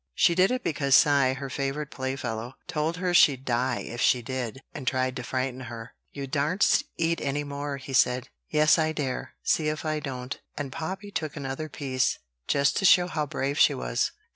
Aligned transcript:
She 0.15 0.33
did 0.33 0.49
it 0.49 0.63
because 0.63 0.95
Cy, 0.95 1.33
her 1.33 1.47
favorite 1.51 1.91
playfellow, 1.91 2.55
told 2.65 2.97
her 2.97 3.13
she'd 3.13 3.45
die 3.45 3.81
if 3.81 4.01
she 4.01 4.23
did, 4.23 4.59
and 4.73 4.87
tried 4.87 5.15
to 5.17 5.21
frighten 5.23 5.59
her. 5.69 5.93
"You 6.11 6.25
darsn't 6.25 6.85
eat 6.97 7.21
any 7.21 7.43
more," 7.43 7.77
he 7.77 7.93
said. 7.93 8.29
"Yes, 8.49 8.79
I 8.79 8.93
dare. 8.93 9.35
See 9.43 9.67
if 9.67 9.85
I 9.85 9.99
don't." 9.99 10.41
And 10.57 10.71
Poppy 10.71 11.11
took 11.11 11.35
another 11.35 11.69
piece, 11.69 12.17
just 12.47 12.77
to 12.77 12.85
show 12.85 13.05
how 13.05 13.27
brave 13.27 13.59
she 13.59 13.75
was. 13.75 14.09